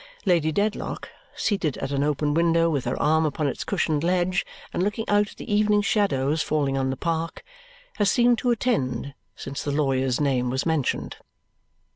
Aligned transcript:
Lady 0.25 0.51
Dedlock, 0.51 1.09
seated 1.35 1.77
at 1.77 1.91
an 1.91 2.03
open 2.03 2.33
window 2.33 2.71
with 2.71 2.85
her 2.85 2.99
arm 2.99 3.23
upon 3.23 3.45
its 3.45 3.63
cushioned 3.63 4.03
ledge 4.03 4.43
and 4.73 4.81
looking 4.81 5.07
out 5.07 5.29
at 5.29 5.37
the 5.37 5.53
evening 5.53 5.83
shadows 5.83 6.41
falling 6.41 6.75
on 6.75 6.89
the 6.89 6.97
park, 6.97 7.43
has 7.97 8.09
seemed 8.09 8.39
to 8.39 8.49
attend 8.49 9.13
since 9.35 9.61
the 9.61 9.69
lawyer's 9.71 10.19
name 10.19 10.49
was 10.49 10.65
mentioned. 10.65 11.17